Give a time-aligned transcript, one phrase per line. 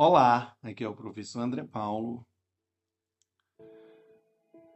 [0.00, 2.24] Olá, aqui é o professor André Paulo.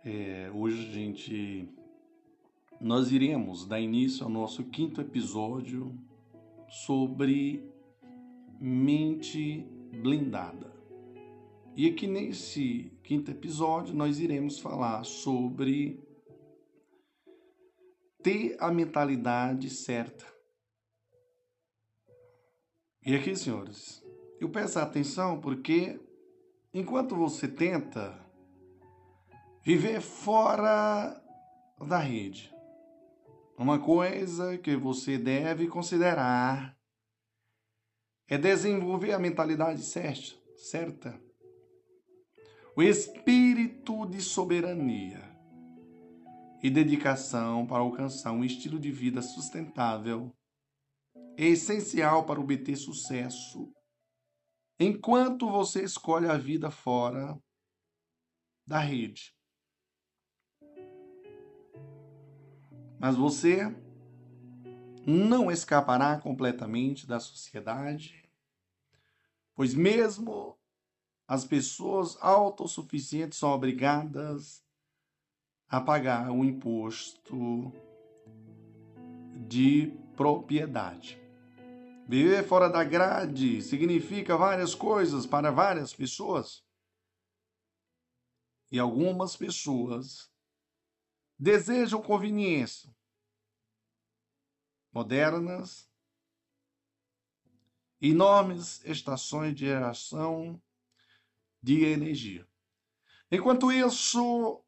[0.04, 1.68] É, hoje a gente
[2.80, 5.96] nós iremos dar início ao nosso quinto episódio
[6.68, 7.64] sobre
[8.60, 9.60] mente
[10.02, 10.74] blindada.
[11.76, 16.02] E aqui nesse quinto episódio nós iremos falar sobre
[18.24, 20.26] ter a mentalidade certa.
[23.06, 24.01] E aqui, senhores,
[24.42, 26.00] eu peço atenção porque
[26.74, 28.20] enquanto você tenta
[29.62, 31.16] viver fora
[31.86, 32.52] da rede,
[33.56, 36.76] uma coisa que você deve considerar
[38.26, 39.80] é desenvolver a mentalidade
[40.56, 41.20] certa,
[42.74, 45.22] o espírito de soberania
[46.60, 50.34] e dedicação para alcançar um estilo de vida sustentável
[51.36, 53.72] é essencial para obter sucesso
[54.82, 57.38] enquanto você escolhe a vida fora
[58.66, 59.34] da rede.
[62.98, 63.74] Mas você
[65.06, 68.30] não escapará completamente da sociedade,
[69.54, 70.56] pois mesmo
[71.26, 74.62] as pessoas autossuficientes são obrigadas
[75.68, 77.72] a pagar o imposto
[79.48, 81.21] de propriedade.
[82.08, 86.64] Viver fora da grade significa várias coisas para várias pessoas.
[88.70, 90.30] E algumas pessoas
[91.38, 92.94] desejam conveniência
[94.92, 95.90] modernas,
[98.00, 100.60] enormes estações de geração
[101.62, 102.46] de energia.
[103.30, 104.62] Enquanto isso,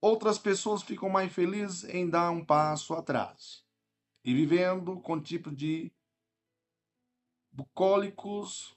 [0.00, 3.64] outras pessoas ficam mais felizes em dar um passo atrás
[4.24, 5.92] e vivendo com tipo de
[7.52, 8.76] bucólicos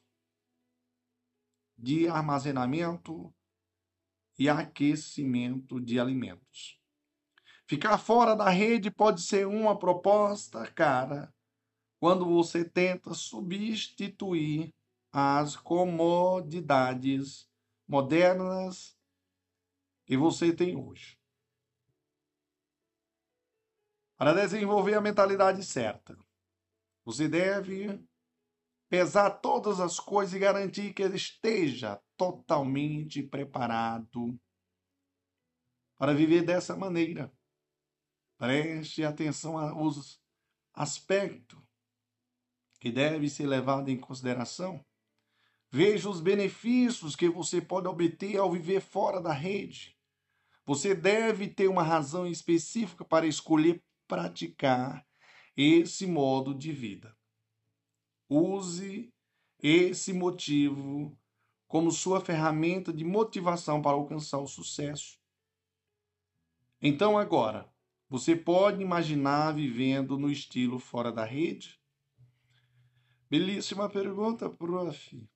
[1.77, 3.33] de armazenamento
[4.37, 6.79] e aquecimento de alimentos.
[7.65, 11.33] Ficar fora da rede pode ser uma proposta cara
[11.99, 14.73] quando você tenta substituir
[15.11, 17.49] as comodidades
[17.87, 18.97] modernas
[20.05, 21.17] que você tem hoje.
[24.17, 26.17] Para desenvolver a mentalidade certa,
[27.05, 28.03] você deve
[28.93, 34.39] pesar todas as coisas e garantir que ele esteja totalmente preparado
[35.97, 37.33] para viver dessa maneira.
[38.37, 40.21] Preste atenção aos
[40.75, 41.59] aspectos
[42.79, 44.85] que deve ser levado em consideração.
[45.71, 49.97] Veja os benefícios que você pode obter ao viver fora da rede.
[50.67, 55.03] Você deve ter uma razão específica para escolher praticar
[55.57, 57.17] esse modo de vida.
[58.35, 59.13] Use
[59.59, 61.15] esse motivo
[61.67, 65.19] como sua ferramenta de motivação para alcançar o sucesso.
[66.81, 67.71] Então, agora,
[68.09, 71.79] você pode imaginar vivendo no estilo fora da rede?
[73.29, 75.29] Belíssima pergunta, prof.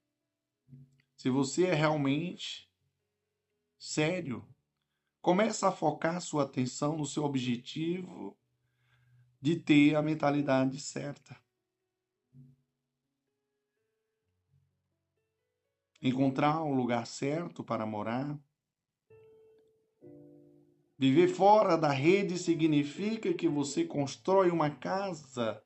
[1.16, 2.68] Se você é realmente
[3.78, 4.44] sério,
[5.22, 8.36] começa a focar sua atenção no seu objetivo
[9.40, 11.47] de ter a mentalidade certa.
[16.02, 18.40] Encontrar um lugar certo para morar.
[20.98, 25.64] Viver fora da rede significa que você constrói uma casa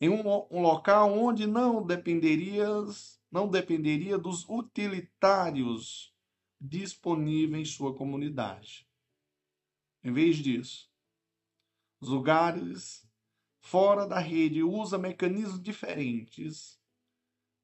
[0.00, 6.14] em um, um local onde não dependerias, não dependeria dos utilitários
[6.60, 8.86] disponíveis em sua comunidade.
[10.02, 10.90] Em vez disso,
[12.00, 13.06] os lugares
[13.60, 16.75] fora da rede usam mecanismos diferentes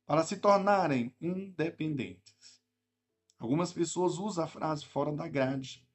[0.06, 2.62] para se tornarem independentes.
[3.38, 5.86] Algumas pessoas usam a frase fora da grade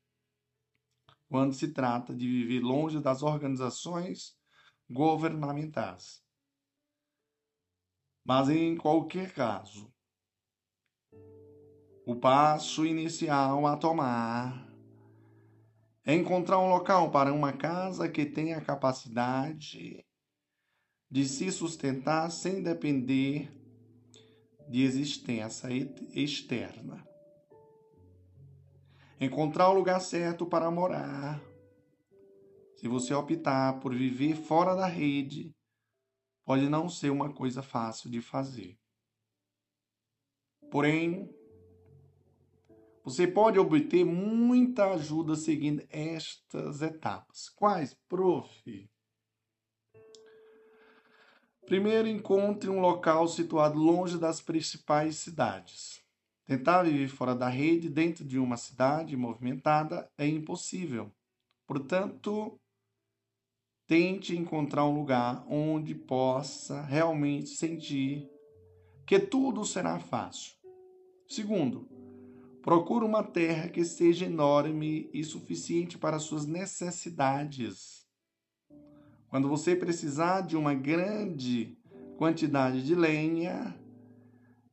[1.30, 4.38] quando se trata de viver longe das organizações
[4.90, 6.24] governamentais.
[8.24, 9.94] Mas em qualquer caso,
[12.06, 14.68] o passo inicial a tomar
[16.06, 20.06] é encontrar um local para uma casa que tenha a capacidade
[21.10, 23.57] de se sustentar sem depender
[24.70, 25.70] de existência
[26.14, 27.06] externa.
[29.20, 31.42] Encontrar o lugar certo para morar.
[32.76, 35.52] Se você optar por viver fora da rede,
[36.46, 38.78] pode não ser uma coisa fácil de fazer.
[40.70, 41.34] Porém,
[43.04, 47.50] você pode obter muita ajuda seguindo estas etapas.
[47.56, 48.90] Quais, prof?
[51.68, 56.02] Primeiro, encontre um local situado longe das principais cidades.
[56.46, 61.12] Tentar viver fora da rede, dentro de uma cidade movimentada, é impossível.
[61.68, 62.58] Portanto,
[63.86, 68.30] tente encontrar um lugar onde possa realmente sentir
[69.06, 70.54] que tudo será fácil.
[71.28, 71.90] Segundo,
[72.62, 78.07] procure uma terra que seja enorme e suficiente para suas necessidades.
[79.30, 81.78] Quando você precisar de uma grande
[82.18, 83.78] quantidade de lenha,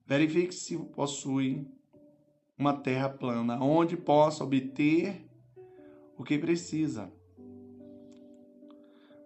[0.06, 1.66] verifique se possui
[2.56, 5.28] uma terra plana onde possa obter
[6.16, 7.12] o que precisa.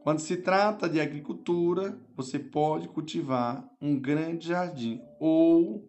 [0.02, 5.86] Quando se trata de agricultura, você pode cultivar um grande jardim ou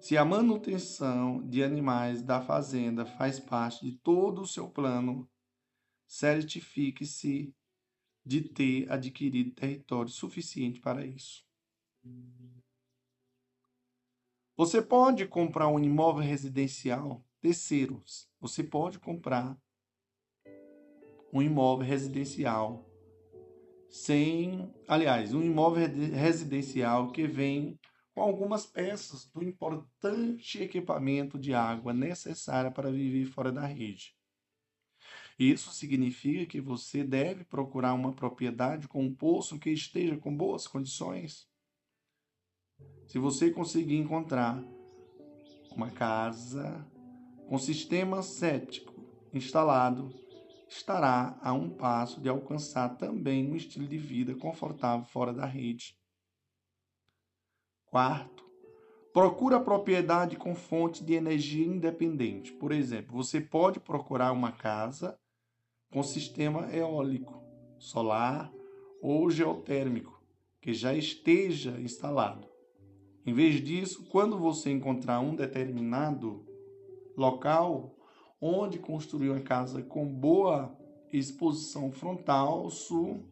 [0.00, 5.28] se a manutenção de animais da fazenda faz parte de todo o seu plano,
[6.06, 7.54] certifique-se
[8.24, 11.44] de ter adquirido território suficiente para isso.
[14.56, 17.24] Você pode comprar um imóvel residencial.
[17.40, 18.02] Terceiro,
[18.40, 19.58] você pode comprar
[21.32, 22.88] um imóvel residencial
[23.90, 27.78] sem, aliás, um imóvel residencial que vem
[28.14, 34.13] com algumas peças do importante equipamento de água necessária para viver fora da rede.
[35.38, 40.66] Isso significa que você deve procurar uma propriedade com um poço que esteja com boas
[40.66, 41.48] condições.
[43.06, 44.62] Se você conseguir encontrar
[45.72, 46.88] uma casa
[47.48, 48.94] com sistema séptico
[49.32, 50.14] instalado,
[50.68, 55.98] estará a um passo de alcançar também um estilo de vida confortável fora da rede.
[57.86, 58.44] Quarto,
[59.12, 62.52] procura propriedade com fonte de energia independente.
[62.52, 65.18] Por exemplo, você pode procurar uma casa
[65.94, 67.40] com sistema eólico,
[67.78, 68.52] solar
[69.00, 70.20] ou geotérmico
[70.60, 72.48] que já esteja instalado.
[73.24, 76.44] Em vez disso, quando você encontrar um determinado
[77.16, 77.94] local
[78.40, 80.76] onde construir uma casa com boa
[81.12, 83.24] exposição frontal sul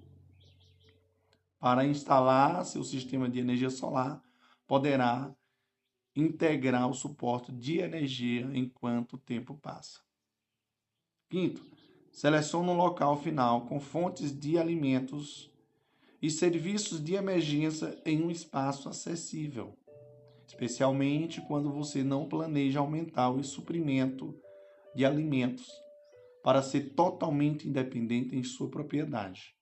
[1.59, 4.23] para instalar seu sistema de energia solar,
[4.69, 5.35] poderá
[6.14, 10.00] integrar o suporte de energia enquanto o tempo passa.
[11.29, 11.72] Quinto,
[12.12, 15.50] Selecione um local final com fontes de alimentos
[16.20, 19.73] e serviços de emergência em um espaço acessível,
[20.47, 24.38] especialmente quando você não planeja aumentar o suprimento
[24.94, 25.67] de alimentos
[26.44, 29.56] para ser totalmente independente em sua propriedade.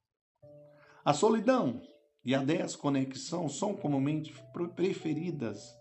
[1.05, 1.81] A solidão
[2.25, 4.35] e a desconexão são comumente
[4.75, 5.73] preferidas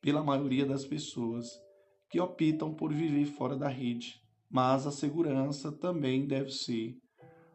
[0.00, 1.48] pela maioria das pessoas
[2.08, 4.23] que optam por viver fora da rede
[4.54, 6.96] mas a segurança também deve ser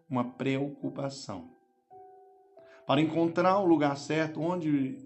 [0.10, 1.50] uma preocupação.
[2.86, 4.98] Para encontrar o lugar certo onde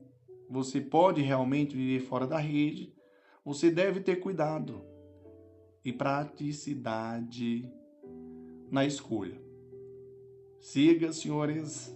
[0.49, 2.91] você pode realmente viver fora da rede,
[3.45, 4.83] você deve ter cuidado
[5.85, 7.71] e praticidade
[8.71, 9.39] na escolha.
[10.59, 11.95] Siga, senhores,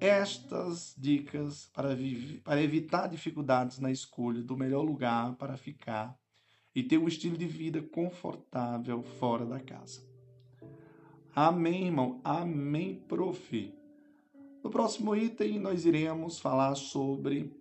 [0.00, 6.20] estas dicas para, viver, para evitar dificuldades na escolha do melhor lugar para ficar
[6.74, 10.00] e ter um estilo de vida confortável fora da casa.
[11.34, 12.20] Amém, irmão?
[12.22, 13.74] Amém, prof.
[14.62, 17.52] No próximo item, nós iremos falar sobre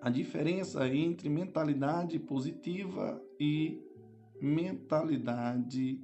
[0.00, 3.82] a diferença entre mentalidade positiva e
[4.40, 6.02] mentalidade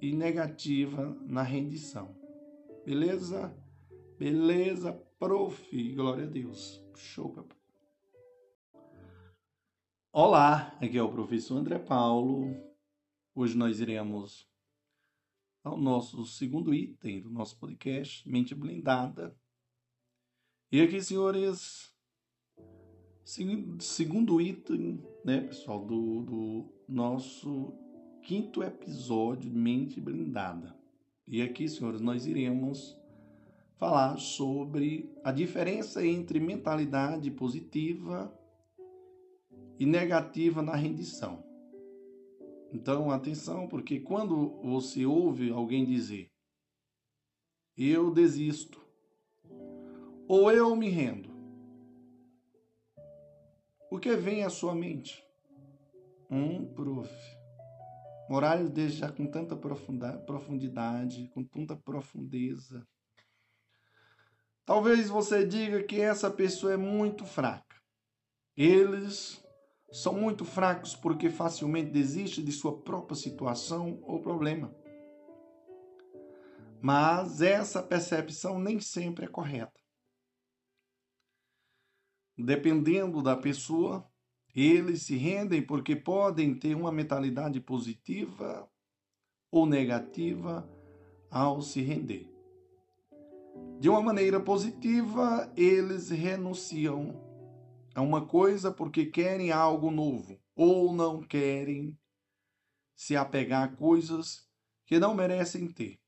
[0.00, 2.14] e negativa na rendição.
[2.84, 3.54] Beleza?
[4.18, 5.94] Beleza, prof.
[5.94, 6.84] Glória a Deus.
[6.94, 7.55] Show, papai.
[10.18, 12.56] Olá, aqui é o professor André Paulo.
[13.34, 14.48] Hoje nós iremos
[15.62, 19.36] ao nosso segundo item do nosso podcast, Mente Blindada.
[20.72, 21.94] E aqui, senhores,
[23.78, 27.74] segundo item, né, pessoal, do, do nosso
[28.22, 30.74] quinto episódio Mente Blindada.
[31.26, 32.98] E aqui, senhores, nós iremos
[33.76, 38.34] falar sobre a diferença entre mentalidade positiva
[39.78, 41.44] e negativa na rendição.
[42.72, 46.30] Então, atenção, porque quando você ouve alguém dizer
[47.76, 48.80] eu desisto
[50.26, 51.30] ou eu me rendo,
[53.90, 55.22] o que vem à sua mente?
[56.30, 57.10] Um prof.
[58.28, 62.84] Morales desde já com tanta profundidade, com tanta profundeza.
[64.64, 67.76] Talvez você diga que essa pessoa é muito fraca.
[68.56, 69.45] Eles
[69.90, 74.74] são muito fracos porque facilmente desistem de sua própria situação ou problema.
[76.80, 79.80] Mas essa percepção nem sempre é correta.
[82.38, 84.06] dependendo da pessoa,
[84.54, 88.68] eles se rendem porque podem ter uma mentalidade positiva
[89.50, 90.68] ou negativa
[91.30, 92.30] ao se render.
[93.80, 97.25] De uma maneira positiva, eles renunciam
[97.96, 101.98] a uma coisa porque querem algo novo ou não querem
[102.94, 104.46] se apegar a coisas
[104.84, 105.98] que não merecem ter.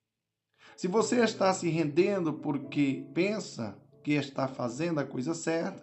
[0.76, 5.82] Se você está se rendendo porque pensa que está fazendo a coisa certa,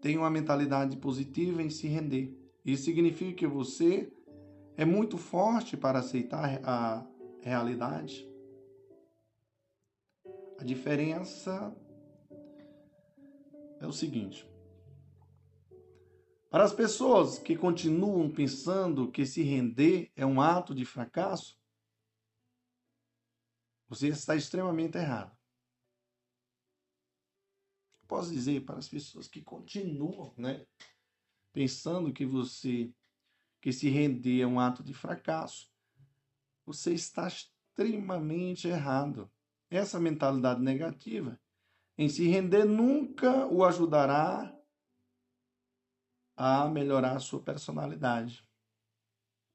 [0.00, 2.36] tem uma mentalidade positiva em se render.
[2.64, 4.12] Isso significa que você
[4.76, 7.06] é muito forte para aceitar a
[7.40, 8.28] realidade.
[10.58, 11.72] A diferença
[13.80, 14.55] é o seguinte:
[16.56, 21.60] para as pessoas que continuam pensando que se render é um ato de fracasso,
[23.86, 25.36] você está extremamente errado
[28.08, 30.64] posso dizer para as pessoas que continuam, né,
[31.52, 32.90] pensando que você
[33.60, 35.70] que se render é um ato de fracasso,
[36.64, 39.30] você está extremamente errado.
[39.68, 41.38] Essa mentalidade negativa
[41.98, 44.55] em se render nunca o ajudará
[46.36, 48.44] a melhorar a sua personalidade.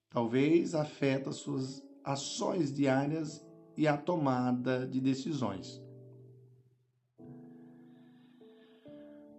[0.09, 3.45] Talvez afeta suas ações diárias
[3.77, 5.81] e a tomada de decisões.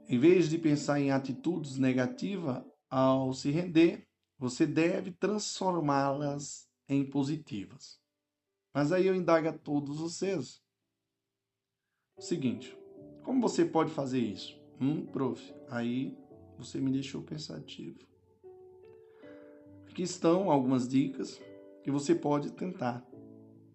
[0.08, 4.06] Em vez de pensar em atitudes negativas ao se render,
[4.38, 8.00] você deve transformá-las em positivas.
[8.74, 10.60] Mas aí eu indago a todos vocês.
[12.16, 12.76] O seguinte,
[13.22, 14.60] como você pode fazer isso?
[14.80, 16.16] Hum, prof, aí
[16.62, 17.98] você me deixou pensativo.
[19.88, 21.40] Aqui estão algumas dicas
[21.82, 23.06] que você pode tentar.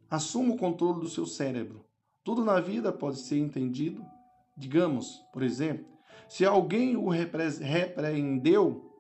[0.10, 1.86] Assuma o controle do seu cérebro.
[2.24, 4.04] Tudo na vida pode ser entendido.
[4.58, 5.86] Digamos, por exemplo,
[6.28, 8.92] se alguém o repreendeu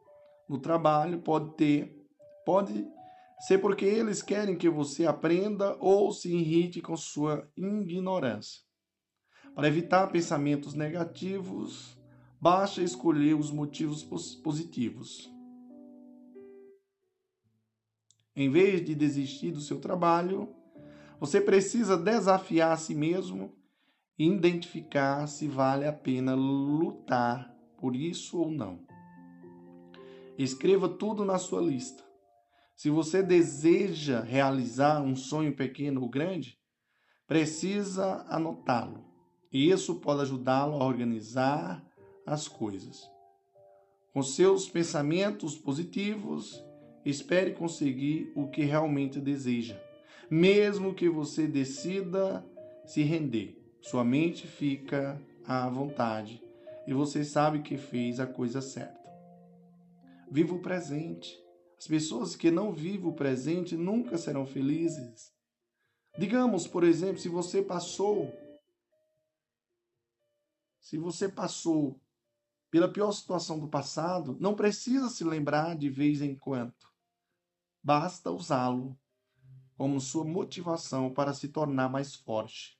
[0.47, 2.07] no trabalho, pode ter,
[2.45, 2.87] pode
[3.39, 8.61] ser porque eles querem que você aprenda ou se irrite com sua ignorância.
[9.55, 11.96] Para evitar pensamentos negativos,
[12.39, 15.31] basta escolher os motivos positivos.
[18.35, 20.53] Em vez de desistir do seu trabalho,
[21.19, 23.57] você precisa desafiar a si mesmo
[24.17, 28.85] identificar se vale a pena lutar por isso ou não.
[30.37, 32.03] Escreva tudo na sua lista.
[32.75, 36.59] Se você deseja realizar um sonho pequeno ou grande,
[37.25, 39.03] precisa anotá-lo.
[39.51, 41.86] E isso pode ajudá-lo a organizar
[42.27, 43.09] as coisas.
[44.13, 46.61] Com seus pensamentos positivos,
[47.05, 49.79] espere conseguir o que realmente deseja,
[50.29, 52.45] mesmo que você decida
[52.85, 53.57] se render.
[53.79, 56.43] Sua mente fica à vontade
[56.85, 59.07] e você sabe que fez a coisa certa.
[60.29, 61.33] Viva o presente.
[61.77, 65.31] As pessoas que não vivem o presente nunca serão felizes.
[66.17, 68.33] Digamos, por exemplo, se você passou
[70.87, 71.99] se você passou
[72.69, 76.73] pela pior situação do passado, não precisa se lembrar de vez em quando.
[77.81, 78.97] Basta usá-lo
[79.77, 82.77] como sua motivação para se tornar mais forte.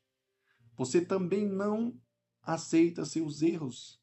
[0.75, 1.93] Você também não
[2.41, 4.01] aceita seus erros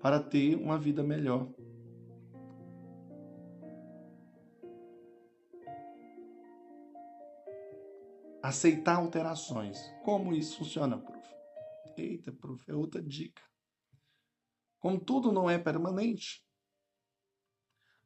[0.00, 1.48] para ter uma vida melhor.
[8.42, 9.78] Aceitar alterações.
[10.04, 11.17] Como isso funciona?
[11.98, 13.42] Eita, prof, é outra dica.
[14.78, 16.44] Como tudo não é permanente,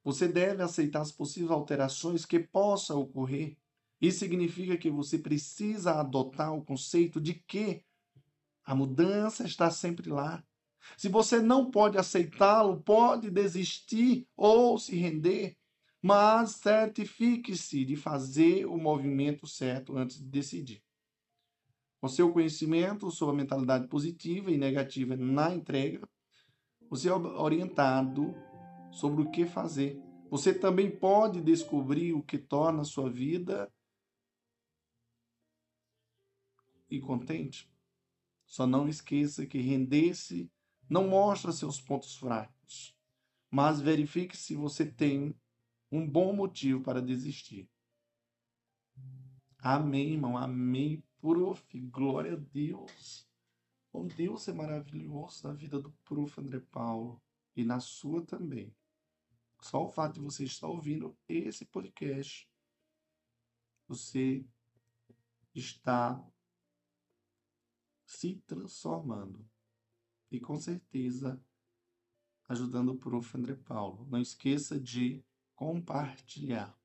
[0.03, 3.57] você deve aceitar as possíveis alterações que possam ocorrer
[4.03, 7.85] isso significa que você precisa adotar o conceito de que
[8.65, 10.45] a mudança está sempre lá.
[10.97, 15.57] Se você não pode aceitá-lo, pode desistir ou se render,
[16.03, 20.83] mas certifique-se de fazer o movimento certo antes de decidir.
[22.03, 26.09] Com seu conhecimento sobre a mentalidade positiva e negativa na entrega,
[26.91, 28.35] você é orientado
[28.91, 30.03] sobre o que fazer.
[30.29, 33.73] Você também pode descobrir o que torna a sua vida
[36.91, 37.73] e contente.
[38.47, 40.51] Só não esqueça que render-se
[40.91, 42.97] não mostra seus pontos fracos,
[43.49, 45.37] mas verifique se você tem
[45.89, 47.71] um bom motivo para desistir.
[49.61, 50.37] Amém, irmão.
[50.37, 51.81] Amém, prof.
[51.89, 53.27] Glória a Deus.
[53.93, 56.39] Bom, Deus é maravilhoso na vida do prof.
[56.41, 57.23] André Paulo
[57.55, 58.75] e na sua também.
[59.61, 62.51] Só o fato de você estar ouvindo esse podcast,
[63.87, 64.45] você
[65.55, 66.21] está
[68.05, 69.49] se transformando.
[70.31, 71.41] e com certeza
[72.49, 73.37] ajudando o prof.
[73.37, 74.07] André Paulo.
[74.11, 75.23] Não esqueça de
[75.55, 76.77] compartilhar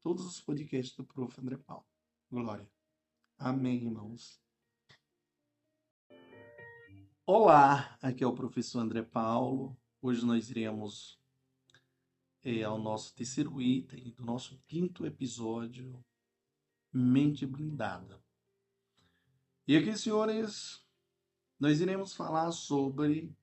[0.00, 1.40] todos os podcasts do prof.
[1.40, 1.86] André Paulo.
[2.30, 2.71] Glória.
[3.44, 4.40] Amém, irmãos.
[7.26, 9.76] Olá, aqui é o professor André Paulo.
[10.00, 11.20] Hoje nós iremos
[12.44, 16.04] é, ao nosso terceiro item do nosso quinto episódio,
[16.92, 18.22] Mente Blindada.
[19.66, 20.86] E aqui, senhores,
[21.58, 23.36] nós iremos falar sobre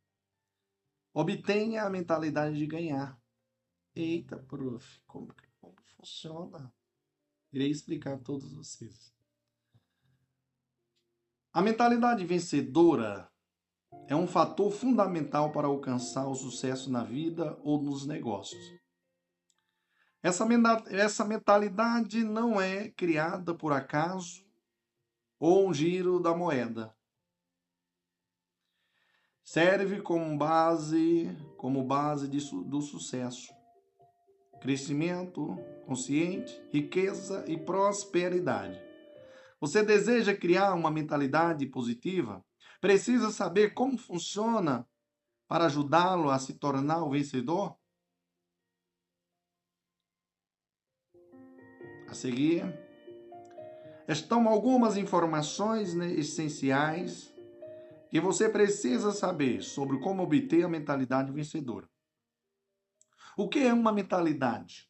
[1.14, 3.22] obtenha a mentalidade de ganhar.
[3.94, 6.74] Eita, prof, como, como funciona?
[7.52, 9.19] Irei explicar a todos vocês.
[11.52, 13.28] A mentalidade vencedora
[14.08, 18.64] é um fator fundamental para alcançar o sucesso na vida ou nos negócios.
[20.22, 20.46] Essa,
[21.26, 24.46] mentalidade não é criada por acaso
[25.40, 26.94] ou um giro da moeda.
[29.44, 33.52] Serve como base, como base de, do sucesso,
[34.62, 38.89] crescimento consciente, riqueza e prosperidade.
[39.60, 42.44] Você deseja criar uma mentalidade positiva?
[42.80, 44.88] Precisa saber como funciona
[45.48, 47.78] para ajudá-lo a se tornar o vencedor?
[52.08, 52.64] A seguir,
[54.08, 57.34] estão algumas informações né, essenciais
[58.10, 61.88] que você precisa saber sobre como obter a mentalidade vencedora.
[63.38, 64.90] O que é uma mentalidade?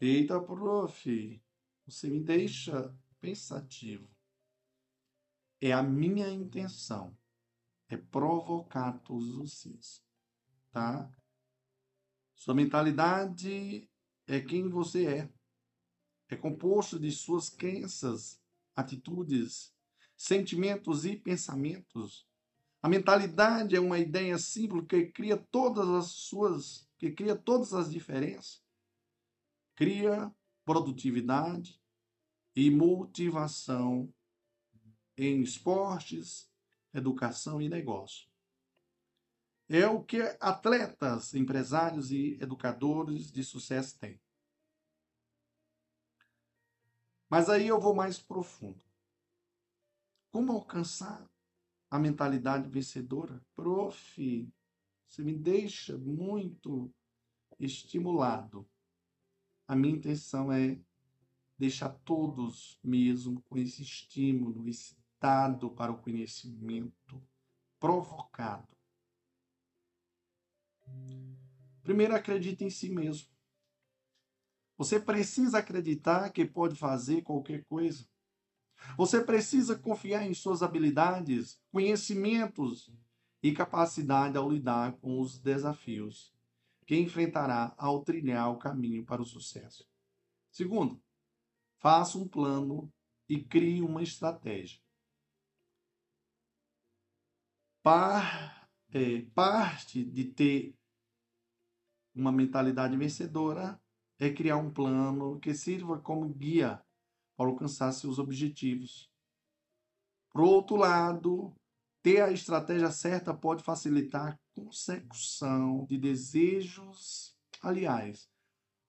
[0.00, 1.42] Eita, prof,
[1.86, 2.92] você me deixa
[3.24, 4.06] pensativo.
[5.58, 7.16] É a minha intenção,
[7.88, 10.04] é provocar todos vocês,
[10.70, 11.10] tá?
[12.36, 13.88] Sua mentalidade
[14.26, 15.32] é quem você é.
[16.28, 18.38] É composto de suas crenças,
[18.76, 19.74] atitudes,
[20.14, 22.28] sentimentos e pensamentos.
[22.82, 27.90] A mentalidade é uma ideia simples que cria todas as suas, que cria todas as
[27.90, 28.62] diferenças.
[29.74, 30.30] Cria
[30.62, 31.82] produtividade
[32.54, 34.12] e motivação
[35.16, 36.50] em esportes,
[36.92, 38.28] educação e negócio.
[39.68, 44.20] É o que atletas, empresários e educadores de sucesso têm.
[47.30, 48.84] Mas aí eu vou mais profundo.
[50.30, 51.28] Como alcançar
[51.90, 53.40] a mentalidade vencedora?
[53.54, 54.52] Prof,
[55.06, 56.92] você me deixa muito
[57.58, 58.68] estimulado.
[59.66, 60.78] A minha intenção é
[61.58, 67.22] deixar todos mesmo com esse estímulo, excitado para o conhecimento,
[67.78, 68.68] provocado.
[71.82, 73.28] Primeiro, acredite em si mesmo.
[74.76, 78.06] Você precisa acreditar que pode fazer qualquer coisa.
[78.96, 82.92] Você precisa confiar em suas habilidades, conhecimentos
[83.42, 86.34] e capacidade ao lidar com os desafios
[86.86, 89.88] que enfrentará ao trilhar o caminho para o sucesso.
[90.50, 91.02] Segundo,
[91.84, 92.90] faça um plano
[93.28, 94.80] e crie uma estratégia.
[97.82, 100.74] Par, é, parte de ter
[102.14, 103.78] uma mentalidade vencedora
[104.18, 106.82] é criar um plano que sirva como guia
[107.36, 109.10] para alcançar seus objetivos.
[110.30, 111.54] Por outro lado,
[112.02, 118.26] ter a estratégia certa pode facilitar a consecução de desejos, aliás,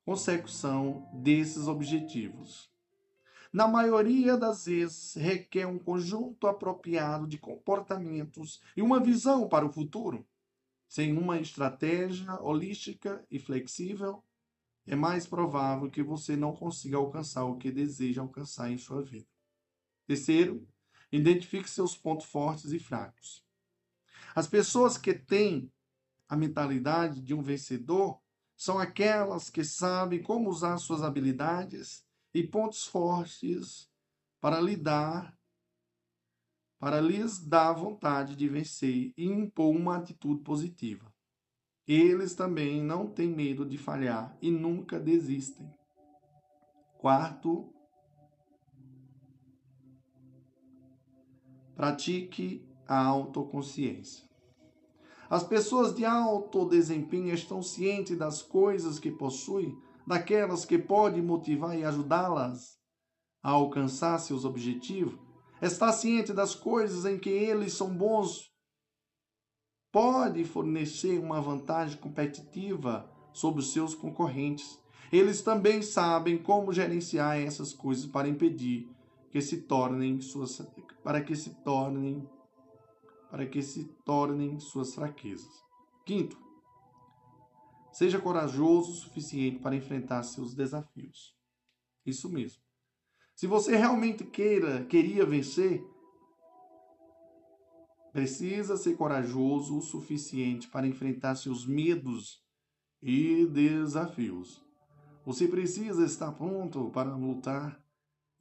[0.05, 2.73] consecução desses objetivos.
[3.55, 9.71] Na maioria das vezes, requer um conjunto apropriado de comportamentos e uma visão para o
[9.71, 10.27] futuro.
[10.89, 14.21] Sem uma estratégia holística e flexível,
[14.85, 19.29] é mais provável que você não consiga alcançar o que deseja alcançar em sua vida.
[20.05, 20.67] Terceiro,
[21.09, 23.41] identifique seus pontos fortes e fracos.
[24.35, 25.71] As pessoas que têm
[26.27, 28.19] a mentalidade de um vencedor
[28.57, 32.04] são aquelas que sabem como usar suas habilidades
[32.35, 33.89] e pontos fortes
[34.41, 35.33] para lidar,
[36.77, 41.09] para lhes dar vontade de vencer e impor uma atitude positiva.
[41.87, 45.73] Eles também não têm medo de falhar e nunca desistem.
[46.97, 47.73] Quarto,
[51.73, 54.25] pratique a autoconsciência.
[55.29, 61.77] As pessoas de alto desempenho estão cientes das coisas que possuem, daquelas que podem motivar
[61.77, 62.77] e ajudá-las
[63.41, 65.19] a alcançar seus objetivos.
[65.61, 68.55] Está ciente das coisas em que eles são bons
[69.95, 74.77] pode fornecer uma vantagem competitiva sobre os seus concorrentes.
[75.09, 78.89] Eles também sabem como gerenciar essas coisas para impedir
[79.31, 80.61] que se tornem suas
[81.01, 82.27] para que se tornem
[83.31, 85.63] para que se tornem suas fraquezas.
[86.05, 86.37] Quinto,
[87.95, 91.33] seja corajoso o suficiente para enfrentar seus desafios.
[92.05, 92.61] Isso mesmo.
[93.33, 95.81] Se você realmente queira, queria vencer,
[98.11, 102.43] precisa ser corajoso o suficiente para enfrentar seus medos
[103.01, 104.61] e desafios.
[105.25, 107.81] Você precisa estar pronto para lutar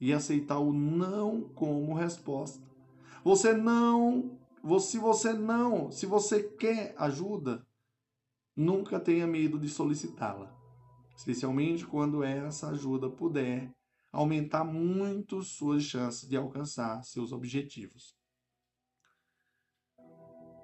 [0.01, 2.61] e aceitar o não como resposta.
[3.23, 4.37] Você não,
[4.81, 7.64] se você não, se você quer ajuda,
[8.55, 10.55] nunca tenha medo de solicitá-la,
[11.15, 13.71] especialmente quando essa ajuda puder
[14.11, 18.15] aumentar muito suas chances de alcançar seus objetivos.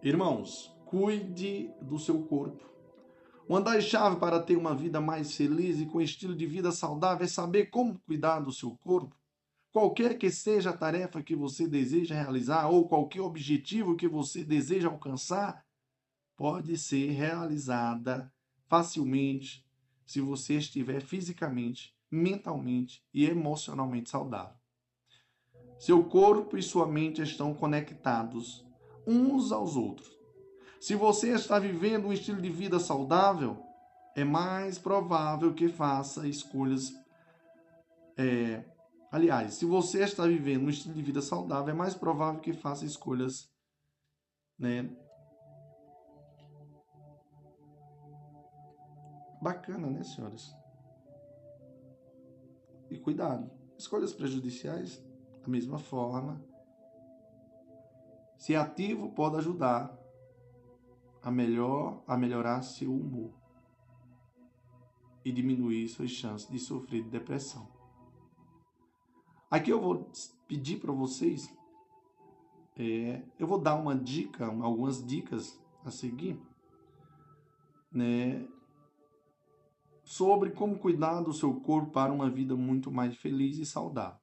[0.01, 2.71] Irmãos, cuide do seu corpo.
[3.47, 7.25] Uma das chaves para ter uma vida mais feliz e com estilo de vida saudável
[7.25, 9.15] é saber como cuidar do seu corpo.
[9.73, 14.87] Qualquer que seja a tarefa que você deseja realizar ou qualquer objetivo que você deseja
[14.87, 15.65] alcançar,
[16.41, 18.33] pode ser realizada
[18.67, 19.63] facilmente
[20.07, 24.55] se você estiver fisicamente mentalmente e emocionalmente saudável.
[25.77, 28.65] Seu corpo e sua mente estão conectados
[29.05, 30.09] uns aos outros.
[30.79, 33.61] Se você está vivendo um estilo de vida saudável,
[34.15, 36.91] é mais provável que faça escolhas.
[38.17, 38.65] É,
[39.11, 42.83] aliás, se você está vivendo um estilo de vida saudável, é mais provável que faça
[42.83, 43.47] escolhas
[44.57, 44.89] né,
[49.41, 50.55] bacana, né, senhoras?
[52.89, 55.03] E cuidado, escolhas prejudiciais,
[55.41, 56.43] da mesma forma.
[58.37, 59.97] Se ativo, pode ajudar
[61.23, 63.31] a melhor a melhorar seu humor
[65.23, 67.67] e diminuir suas chances de sofrer de depressão.
[69.49, 70.09] Aqui eu vou
[70.47, 71.53] pedir para vocês,
[72.75, 76.41] é, eu vou dar uma dica, algumas dicas a seguir,
[77.91, 78.47] né,
[80.03, 84.19] sobre como cuidar do seu corpo para uma vida muito mais feliz e saudável.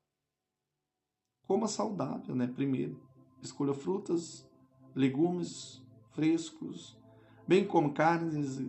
[1.46, 2.46] Coma saudável, né?
[2.46, 3.00] Primeiro,
[3.42, 4.46] escolha frutas,
[4.94, 6.98] legumes frescos,
[7.46, 8.60] bem como carnes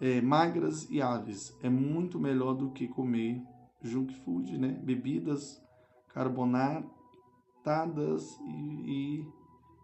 [0.00, 1.56] é, magras e aves.
[1.62, 3.40] É muito melhor do que comer
[3.82, 4.78] junk food, né?
[4.82, 5.62] Bebidas
[6.08, 9.24] carbonatadas e, e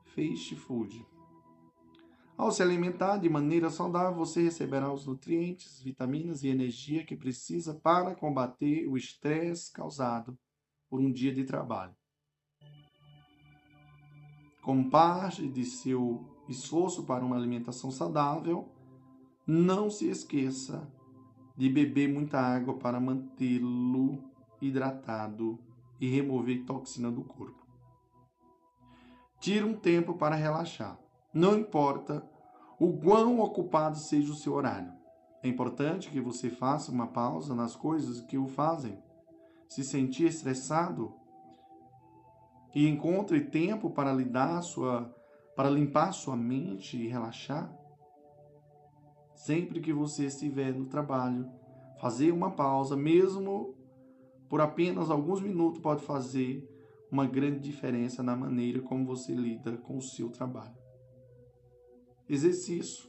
[0.05, 1.07] fast food.
[2.37, 7.75] Ao se alimentar de maneira saudável, você receberá os nutrientes, vitaminas e energia que precisa
[7.75, 10.39] para combater o estresse causado
[10.89, 11.95] por um dia de trabalho.
[14.63, 18.69] Como parte de seu esforço para uma alimentação saudável,
[19.47, 20.87] não se esqueça
[21.57, 24.23] de beber muita água para mantê-lo
[24.61, 25.59] hidratado
[25.99, 27.65] e remover toxina do corpo.
[29.41, 31.06] Tire um tempo para relaxar.
[31.37, 32.27] Não importa
[32.81, 34.91] o quão ocupado seja o seu horário.
[35.43, 38.99] É importante que você faça uma pausa nas coisas que o fazem
[39.69, 41.13] se sentir estressado
[42.75, 45.15] e encontre tempo para lidar sua
[45.55, 47.71] para limpar sua mente e relaxar.
[49.35, 51.51] Sempre que você estiver no trabalho,
[52.01, 53.75] fazer uma pausa, mesmo
[54.49, 56.67] por apenas alguns minutos, pode fazer
[57.13, 60.86] uma grande diferença na maneira como você lida com o seu trabalho.
[62.29, 63.09] Exercício.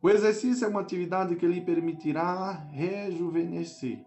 [0.00, 4.04] O exercício é uma atividade que lhe permitirá rejuvenescer.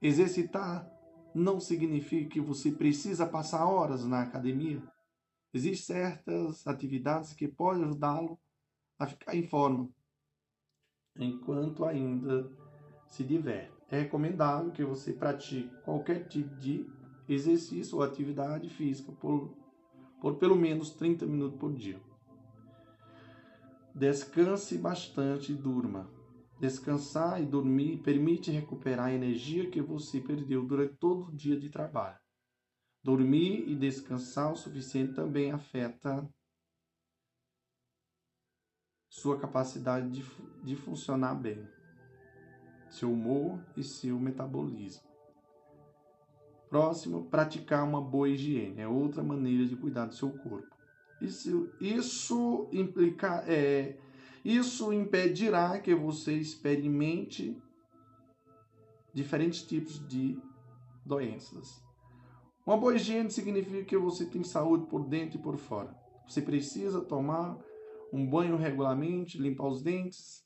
[0.00, 0.90] Exercitar
[1.34, 4.82] não significa que você precisa passar horas na academia.
[5.52, 8.38] Existem certas atividades que podem ajudá-lo
[8.98, 9.88] a ficar em forma,
[11.16, 12.50] enquanto ainda
[13.06, 13.72] se diverte.
[13.90, 16.86] É recomendável que você pratique qualquer tipo de
[17.28, 19.54] exercício ou atividade física por,
[20.20, 22.00] por pelo menos 30 minutos por dia.
[23.96, 26.06] Descanse bastante e durma.
[26.60, 31.70] Descansar e dormir permite recuperar a energia que você perdeu durante todo o dia de
[31.70, 32.18] trabalho.
[33.02, 36.28] Dormir e descansar o suficiente também afeta
[39.08, 40.22] sua capacidade de,
[40.62, 41.66] de funcionar bem,
[42.90, 45.08] seu humor e seu metabolismo.
[46.68, 50.75] Próximo, praticar uma boa higiene é outra maneira de cuidar do seu corpo.
[51.20, 53.96] Isso, isso, implica, é,
[54.44, 57.56] isso impedirá que você experimente
[59.14, 60.38] diferentes tipos de
[61.04, 61.82] doenças.
[62.66, 65.96] Uma boa higiene significa que você tem saúde por dentro e por fora.
[66.28, 67.58] Você precisa tomar
[68.12, 70.44] um banho regularmente, limpar os dentes,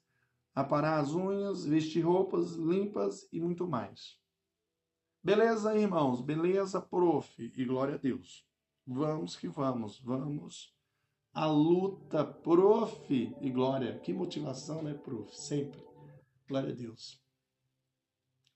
[0.55, 4.19] aparar as unhas, vestir roupas limpas e muito mais.
[5.23, 6.21] Beleza, irmãos?
[6.21, 7.29] Beleza, prof?
[7.39, 8.50] E glória a Deus.
[8.87, 10.75] Vamos que vamos, vamos.
[11.33, 13.13] A luta, prof.
[13.41, 13.99] E glória.
[14.01, 15.35] Que motivação, né, prof?
[15.37, 15.85] Sempre.
[16.49, 17.23] Glória a Deus.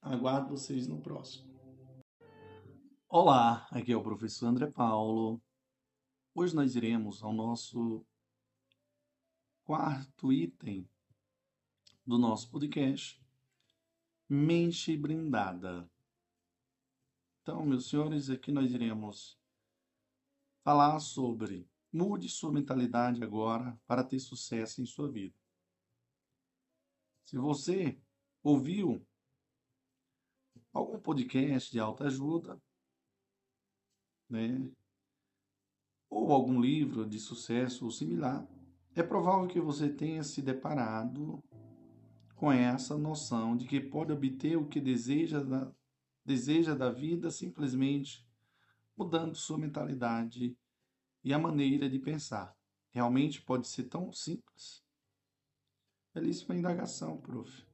[0.00, 1.54] Aguardo vocês no próximo.
[3.08, 5.40] Olá, aqui é o professor André Paulo.
[6.34, 8.04] Hoje nós iremos ao nosso
[9.62, 10.88] quarto item
[12.04, 13.22] do nosso podcast,
[14.28, 15.88] Mente Brindada.
[17.40, 19.38] Então, meus senhores, aqui nós iremos
[20.64, 25.37] falar sobre mude sua mentalidade agora para ter sucesso em sua vida.
[27.27, 28.00] Se você
[28.42, 29.07] ouviu
[30.72, 32.61] algum podcast de autoajuda,
[34.29, 34.70] né,
[36.09, 38.46] ou algum livro de sucesso ou similar,
[38.94, 41.42] é provável que você tenha se deparado
[42.37, 45.72] com essa noção de que pode obter o que deseja da,
[46.24, 48.27] deseja da vida simplesmente
[48.96, 50.57] mudando sua mentalidade
[51.22, 52.54] e a maneira de pensar.
[52.90, 54.85] Realmente pode ser tão simples?
[56.14, 57.64] Belíssima indagação, prof.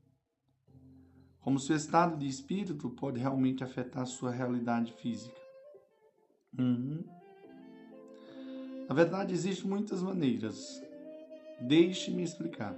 [1.41, 5.41] Como seu estado de espírito pode realmente afetar sua realidade física?
[6.59, 7.05] Uhum.
[8.89, 10.83] Na verdade, existem muitas maneiras.
[11.61, 12.75] Deixe-me explicar.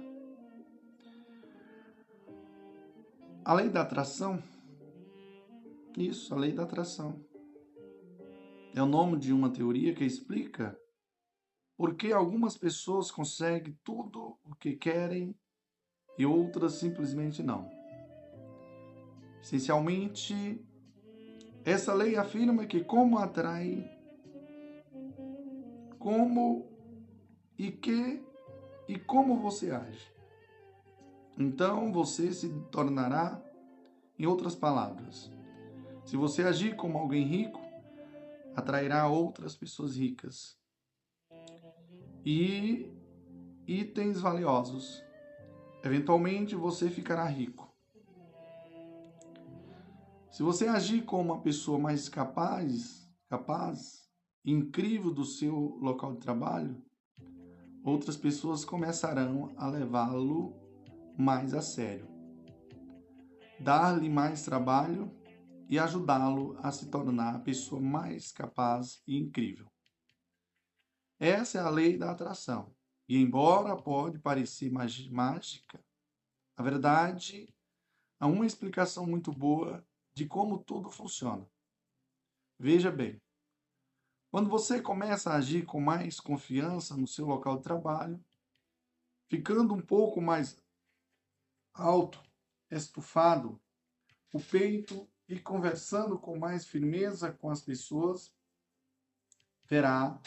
[3.45, 4.41] A lei da atração.
[5.97, 7.23] Isso, a lei da atração.
[8.75, 10.75] É o nome de uma teoria que explica
[11.77, 15.35] por que algumas pessoas conseguem tudo o que querem
[16.17, 17.69] e outras simplesmente não.
[19.41, 20.59] Essencialmente,
[21.63, 23.87] essa lei afirma que como atrai,
[25.99, 26.67] como
[27.57, 28.23] e que
[28.87, 30.11] e como você age.
[31.37, 33.39] Então você se tornará,
[34.17, 35.31] em outras palavras,
[36.05, 37.62] se você agir como alguém rico,
[38.55, 40.57] atrairá outras pessoas ricas.
[42.25, 42.91] E
[43.67, 45.03] itens valiosos.
[45.83, 47.73] Eventualmente você ficará rico.
[50.31, 54.09] Se você agir como uma pessoa mais capaz, capaz,
[54.43, 56.81] incrível do seu local de trabalho,
[57.83, 60.55] outras pessoas começarão a levá-lo
[61.17, 62.07] mais a sério,
[63.59, 65.11] dar-lhe mais trabalho
[65.69, 69.71] e ajudá-lo a se tornar a pessoa mais capaz e incrível.
[71.19, 72.75] Essa é a lei da atração.
[73.07, 75.83] E embora pode parecer mágica,
[76.55, 77.53] a verdade
[78.19, 81.49] há uma explicação muito boa de como tudo funciona.
[82.59, 83.21] Veja bem,
[84.31, 88.23] quando você começa a agir com mais confiança no seu local de trabalho,
[89.29, 90.57] ficando um pouco mais
[91.73, 92.23] alto,
[92.69, 93.61] estufado,
[94.31, 98.33] o peito e conversando com mais firmeza com as pessoas,
[99.67, 100.19] verá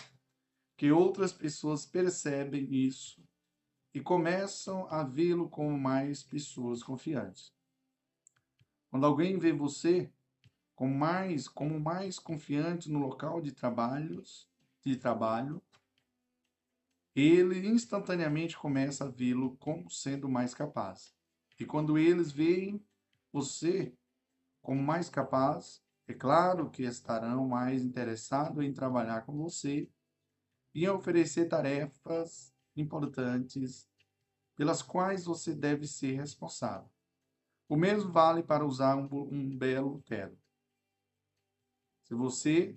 [0.77, 3.23] que outras pessoas percebem isso
[3.95, 7.55] e começam a vê-lo como mais pessoas confiantes.
[8.91, 10.13] Quando alguém vê você
[10.75, 14.47] como mais, como mais confiante no local de trabalhos,
[14.85, 15.63] de trabalho,
[17.15, 21.15] ele instantaneamente começa a vê-lo como sendo mais capaz.
[21.59, 22.85] E quando eles veem
[23.33, 23.97] você
[24.67, 29.89] como mais capaz, é claro que estarão mais interessados em trabalhar com você
[30.75, 33.89] e oferecer tarefas importantes
[34.57, 36.91] pelas quais você deve ser responsável.
[37.69, 40.37] O mesmo vale para usar um, um belo terno.
[42.03, 42.77] Se você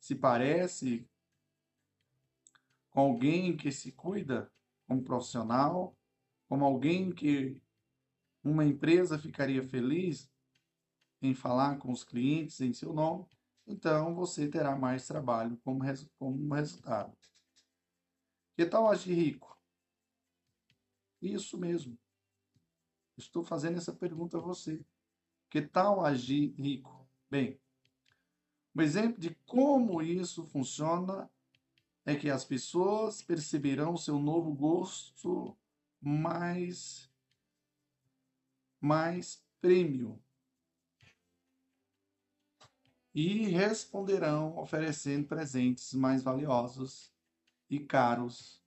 [0.00, 1.08] se parece
[2.90, 4.52] com alguém que se cuida
[4.88, 5.96] como profissional,
[6.48, 7.62] como alguém que
[8.42, 10.28] uma empresa ficaria feliz
[11.20, 13.26] em falar com os clientes em seu nome,
[13.66, 15.80] então você terá mais trabalho como,
[16.18, 17.16] como resultado.
[18.56, 19.56] Que tal agir rico?
[21.20, 21.98] Isso mesmo.
[23.16, 24.84] Estou fazendo essa pergunta a você.
[25.50, 27.08] Que tal agir rico?
[27.30, 27.60] Bem,
[28.74, 31.30] um exemplo de como isso funciona
[32.04, 35.56] é que as pessoas perceberão seu novo gosto
[36.00, 37.10] mais
[38.80, 40.22] mais prêmio.
[43.20, 47.12] E responderão oferecendo presentes mais valiosos
[47.68, 48.62] e caros.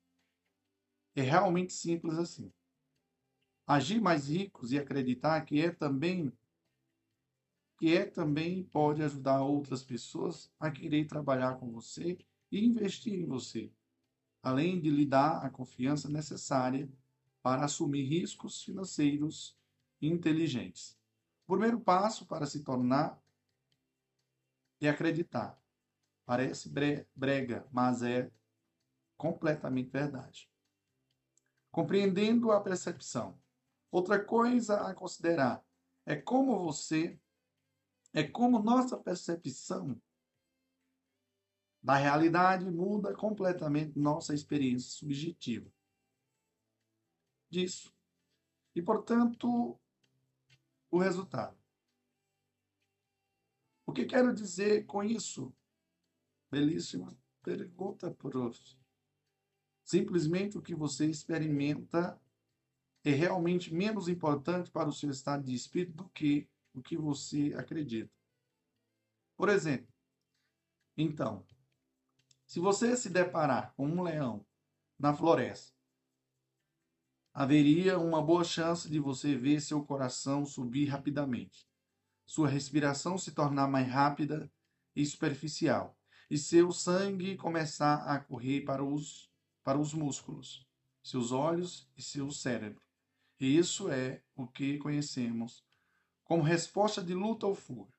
[1.16, 2.52] É realmente simples assim.
[3.66, 6.34] Agir mais ricos e acreditar que é também
[7.78, 12.18] que é também pode ajudar outras pessoas a querer trabalhar com você
[12.52, 13.72] e investir em você,
[14.44, 16.92] além de lhe dar a confiança necessária
[17.42, 19.58] para assumir riscos financeiros
[20.02, 21.00] inteligentes.
[21.48, 23.18] O primeiro passo para se tornar
[24.88, 25.60] é acreditar.
[26.26, 26.70] Parece
[27.16, 28.32] brega, mas é
[29.18, 30.50] completamente verdade.
[31.72, 33.40] Compreendendo a percepção.
[33.92, 35.64] Outra coisa a considerar
[36.06, 37.20] é como você,
[38.14, 40.02] é como nossa percepção
[41.84, 45.70] da realidade muda completamente nossa experiência subjetiva
[47.50, 47.94] disso.
[48.74, 49.78] E, portanto,
[50.90, 51.61] o resultado.
[53.92, 55.54] O que quero dizer com isso?
[56.50, 58.58] Belíssima pergunta, prof.
[59.84, 62.18] Simplesmente o que você experimenta
[63.04, 67.54] é realmente menos importante para o seu estado de espírito do que o que você
[67.54, 68.10] acredita.
[69.36, 69.94] Por exemplo,
[70.96, 71.46] então,
[72.48, 74.46] se você se deparar com um leão
[74.98, 75.76] na floresta,
[77.34, 81.70] haveria uma boa chance de você ver seu coração subir rapidamente,
[82.32, 84.50] sua respiração se tornar mais rápida
[84.96, 89.30] e superficial, e seu sangue começar a correr para os,
[89.66, 90.66] para os músculos,
[91.04, 92.82] seus olhos e seu cérebro.
[93.38, 95.62] E isso é o que conhecemos
[96.24, 97.92] como resposta de luta ou fuga.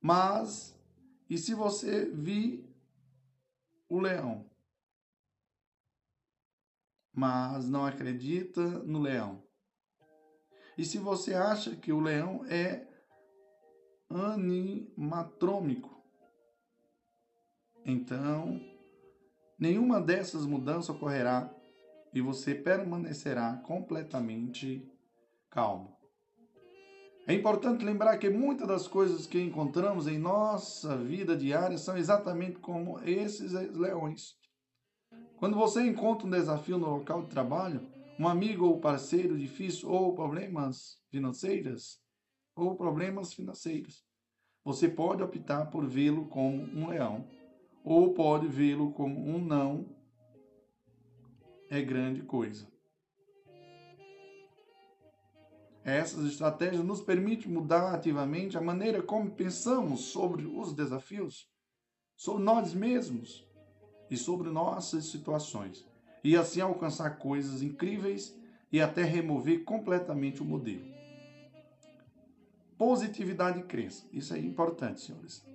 [0.00, 0.78] Mas,
[1.28, 2.64] e se você vir
[3.88, 4.48] o leão,
[7.12, 9.44] mas não acredita no leão?
[10.78, 12.91] E se você acha que o leão é
[14.16, 16.02] animatrômico,
[17.84, 18.60] então
[19.58, 21.52] nenhuma dessas mudanças ocorrerá
[22.12, 24.88] e você permanecerá completamente
[25.50, 25.96] calmo.
[27.24, 32.58] É importante lembrar que muitas das coisas que encontramos em nossa vida diária são exatamente
[32.58, 34.36] como esses leões.
[35.36, 40.14] Quando você encontra um desafio no local de trabalho, um amigo ou parceiro difícil ou
[40.16, 42.01] problemas financeiros,
[42.54, 44.04] ou problemas financeiros,
[44.64, 47.26] você pode optar por vê-lo como um leão
[47.84, 49.86] ou pode vê-lo como um não
[51.68, 52.70] é grande coisa.
[55.84, 61.50] Essas estratégias nos permitem mudar ativamente a maneira como pensamos sobre os desafios,
[62.14, 63.44] sobre nós mesmos
[64.08, 65.84] e sobre nossas situações,
[66.22, 68.38] e assim alcançar coisas incríveis
[68.70, 70.91] e até remover completamente o modelo.
[72.84, 74.04] Positividade e crença.
[74.12, 75.46] Isso é importante, senhores.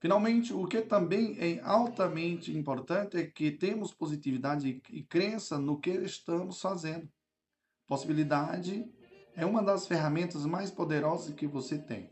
[0.00, 5.90] Finalmente, o que também é altamente importante é que temos positividade e crença no que
[5.90, 7.06] estamos fazendo.
[7.86, 8.90] Possibilidade
[9.36, 12.08] é uma das ferramentas mais poderosas que você tem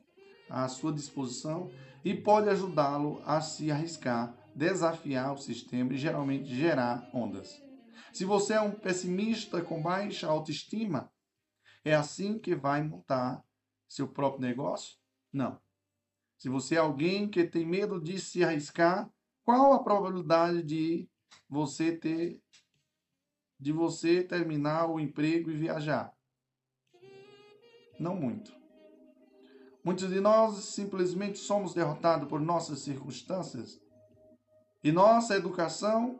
[0.50, 1.70] à sua disposição
[2.05, 7.62] e pode ajudá-lo a se arriscar, desafiar o sistema e geralmente gerar ondas.
[8.12, 11.11] Se você é um pessimista com baixa autoestima,
[11.87, 13.44] é assim que vai montar
[13.88, 14.96] seu próprio negócio?
[15.33, 15.61] Não.
[16.37, 19.09] Se você é alguém que tem medo de se arriscar,
[19.44, 21.09] qual a probabilidade de
[21.49, 22.42] você ter
[23.59, 26.12] de você terminar o emprego e viajar?
[28.01, 28.53] Não muito.
[29.83, 33.81] Muitos de nós simplesmente somos derrotados por nossas circunstâncias
[34.83, 36.18] e nossa educação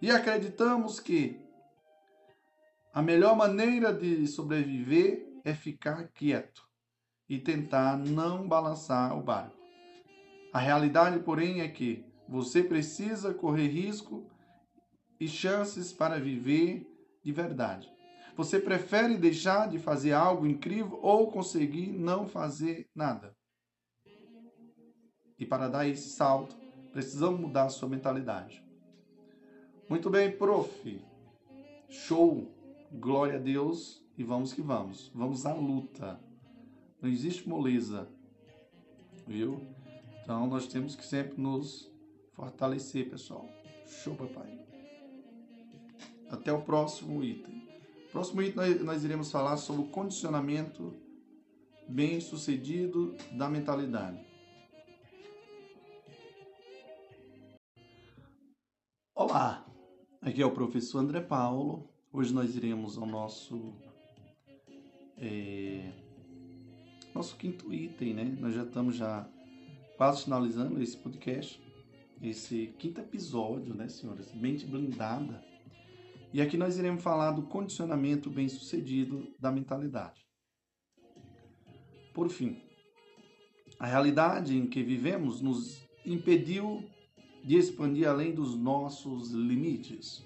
[0.00, 1.43] e acreditamos que
[2.94, 6.62] a melhor maneira de sobreviver é ficar quieto
[7.28, 9.58] e tentar não balançar o barco.
[10.52, 14.24] A realidade, porém, é que você precisa correr risco
[15.18, 16.86] e chances para viver
[17.20, 17.92] de verdade.
[18.36, 23.36] Você prefere deixar de fazer algo incrível ou conseguir não fazer nada?
[25.36, 26.56] E para dar esse salto,
[26.92, 28.64] precisamos mudar sua mentalidade.
[29.88, 31.04] Muito bem, prof.
[31.88, 32.53] Show.
[33.00, 35.10] Glória a Deus e vamos que vamos.
[35.12, 36.20] Vamos à luta.
[37.02, 38.08] Não existe moleza.
[39.26, 39.60] Viu?
[40.22, 41.90] Então nós temos que sempre nos
[42.32, 43.48] fortalecer, pessoal.
[43.84, 44.60] Show, papai.
[46.30, 47.68] Até o próximo item.
[48.12, 50.94] Próximo item nós, nós iremos falar sobre o condicionamento
[51.88, 54.24] bem sucedido da mentalidade.
[59.16, 59.66] Olá,
[60.20, 61.92] aqui é o professor André Paulo.
[62.16, 63.74] Hoje nós iremos ao nosso
[65.18, 65.92] é,
[67.12, 68.36] nosso quinto item, né?
[68.38, 69.28] Nós já estamos já
[69.96, 71.60] quase finalizando esse podcast,
[72.22, 74.32] esse quinto episódio, né, senhoras?
[74.32, 75.44] Mente blindada
[76.32, 80.24] e aqui nós iremos falar do condicionamento bem-sucedido da mentalidade.
[82.14, 82.62] Por fim,
[83.76, 86.88] a realidade em que vivemos nos impediu
[87.42, 90.24] de expandir além dos nossos limites.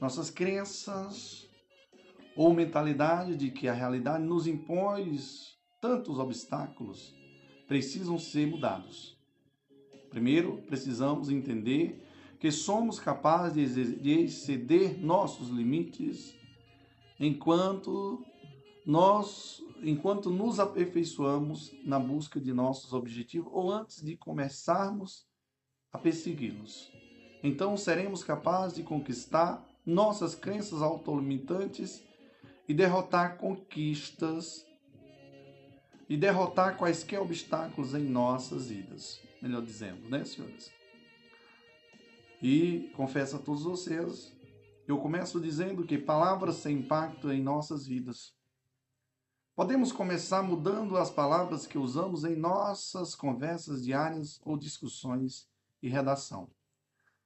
[0.00, 1.46] Nossas crenças
[2.34, 5.18] ou mentalidade de que a realidade nos impõe
[5.80, 7.14] tantos obstáculos
[7.68, 9.18] precisam ser mudados.
[10.08, 12.02] Primeiro, precisamos entender
[12.40, 16.34] que somos capazes de exceder nossos limites
[17.18, 18.24] enquanto
[18.86, 25.26] nós enquanto nos aperfeiçoamos na busca de nossos objetivos ou antes de começarmos
[25.92, 26.90] a persegui-los.
[27.42, 32.02] Então seremos capazes de conquistar nossas crenças autolimitantes
[32.68, 34.64] e derrotar conquistas
[36.08, 39.20] e derrotar quaisquer obstáculos em nossas vidas.
[39.42, 40.72] Melhor dizendo, né, senhores?
[42.42, 44.32] E confesso a todos vocês,
[44.88, 48.32] eu começo dizendo que palavras têm impacto em nossas vidas.
[49.54, 55.46] Podemos começar mudando as palavras que usamos em nossas conversas diárias ou discussões
[55.82, 56.48] e redação.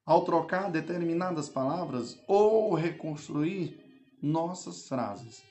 [0.06, 3.80] Ao trocar determinadas palavras ou reconstruir
[4.22, 5.42] nossas frases,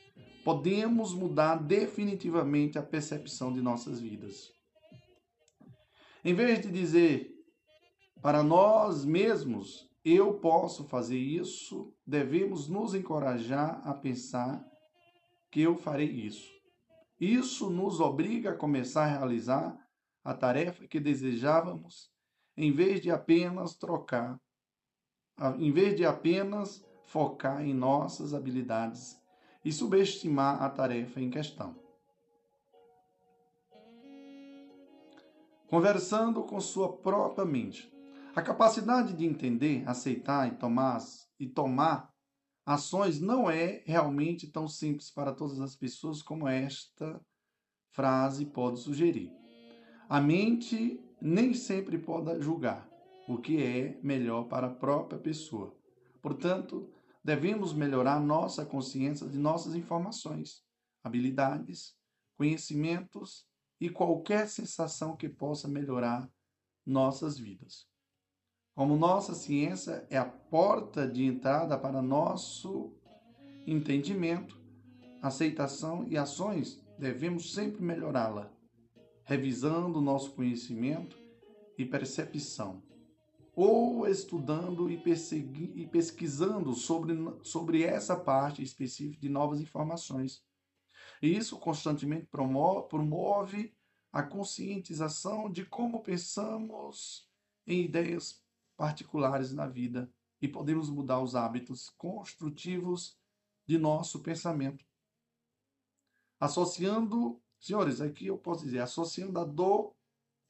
[0.44, 4.52] podemos mudar definitivamente a percepção de nossas vidas.
[6.24, 7.34] Em vez de dizer
[8.22, 14.66] para nós mesmos, eu posso fazer isso, devemos nos encorajar a pensar
[15.52, 16.50] que eu farei isso.
[17.20, 19.78] Isso nos obriga a começar a realizar
[20.24, 22.13] a tarefa que desejávamos,
[22.56, 24.40] em vez de apenas trocar,
[25.58, 29.20] em vez de apenas focar em nossas habilidades
[29.64, 31.76] e subestimar a tarefa em questão.
[35.68, 37.92] Conversando com sua própria mente.
[38.36, 41.00] A capacidade de entender, aceitar e tomar,
[41.40, 42.12] e tomar
[42.66, 47.20] ações não é realmente tão simples para todas as pessoas como esta
[47.90, 49.32] frase pode sugerir.
[50.10, 52.86] A mente nem sempre pode julgar
[53.30, 55.74] o que é melhor para a própria pessoa.
[56.22, 56.92] Portanto,
[57.24, 60.62] devemos melhorar nossa consciência de nossas informações,
[61.02, 61.96] habilidades,
[62.38, 63.48] conhecimentos
[63.80, 66.30] e qualquer sensação que possa melhorar
[66.86, 67.88] nossas vidas.
[68.76, 72.94] Como nossa ciência é a porta de entrada para nosso
[73.66, 74.62] entendimento,
[75.22, 78.52] aceitação e ações, devemos sempre melhorá-la,
[79.24, 81.18] revisando nosso conhecimento
[81.78, 82.84] e percepção
[83.56, 85.02] ou estudando e,
[85.76, 87.14] e pesquisando sobre,
[87.44, 90.44] sobre essa parte específica de novas informações.
[91.22, 93.76] E isso constantemente promove, promove
[94.12, 97.30] a conscientização de como pensamos
[97.66, 98.44] em ideias
[98.76, 100.12] particulares na vida
[100.42, 103.18] e podemos mudar os hábitos construtivos
[103.66, 104.84] de nosso pensamento.
[106.40, 109.96] Associando, senhores, aqui eu posso dizer, associando a dor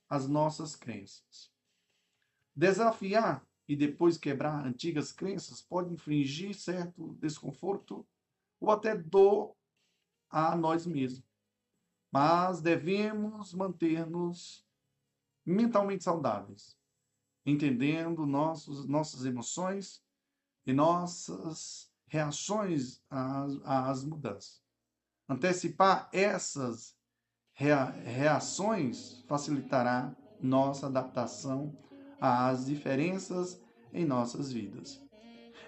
[0.09, 1.51] às nossas crenças.
[2.55, 8.05] Desafiar e depois quebrar antigas crenças pode infligir certo desconforto
[8.59, 9.55] ou até dor
[10.29, 11.23] a nós mesmos.
[12.11, 14.65] Mas devemos manter-nos
[15.45, 16.75] mentalmente saudáveis,
[17.45, 20.03] entendendo nossos, nossas emoções
[20.65, 24.63] e nossas reações às, às mudanças.
[25.27, 26.95] Antecipar essas
[27.53, 31.75] reações facilitará nossa adaptação
[32.19, 33.61] às diferenças
[33.93, 35.01] em nossas vidas.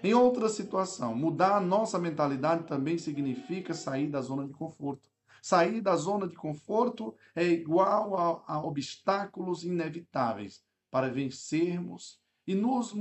[0.02, 5.08] Em outra situação, mudar nossa mentalidade também significa sair da zona de conforto.
[5.40, 12.94] Sair da zona de conforto é igual a, a obstáculos inevitáveis para vencermos e nos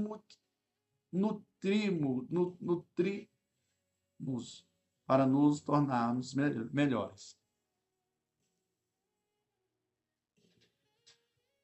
[1.11, 3.27] nutrimos, nutrimos
[5.05, 6.33] para nos tornarmos
[6.71, 7.37] melhores.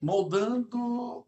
[0.01, 1.27] Moldando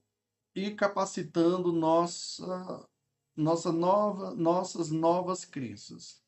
[0.55, 2.89] e capacitando nossa,
[3.36, 6.24] nossa nova, nossas novas crenças.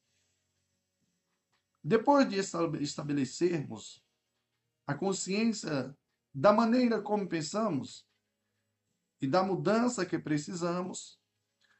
[1.83, 4.03] Depois de estabelecermos
[4.85, 5.97] a consciência
[6.31, 8.07] da maneira como pensamos
[9.19, 11.19] e da mudança que precisamos,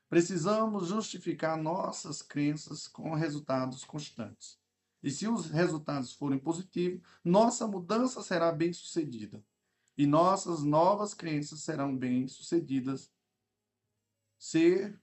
[0.09, 4.59] precisamos justificar nossas crenças com resultados constantes.
[5.03, 9.45] E se os resultados forem positivos, nossa mudança será bem sucedida
[9.97, 13.11] e nossas novas crenças serão bem-sucedidas,
[14.37, 14.99] ser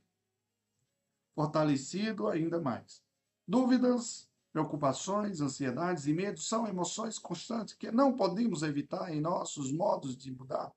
[1.35, 3.03] fortalecido ainda mais.
[3.49, 10.17] Dúvidas, preocupações, ansiedades e medos são emoções constantes que não podemos evitar em nossos modos
[10.17, 10.73] de mudar,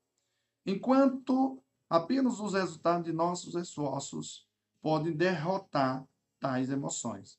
[0.66, 4.48] enquanto apenas os resultados de nossos esforços
[4.82, 6.08] podem derrotar
[6.40, 7.38] tais emoções.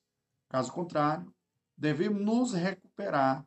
[0.48, 1.34] Caso contrário,
[1.76, 3.46] devemos nos recuperar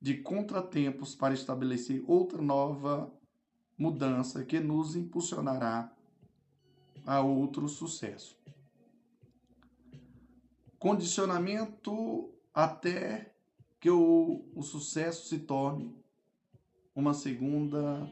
[0.00, 3.12] de contratempos para estabelecer outra nova
[3.76, 5.94] mudança que nos impulsionará
[7.04, 8.38] a outro sucesso.
[10.78, 13.34] Condicionamento até
[13.78, 15.94] que o, o sucesso se torne
[16.94, 18.10] uma segunda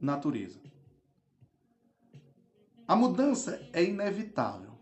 [0.00, 0.60] natureza.
[2.86, 4.74] A mudança é inevitável.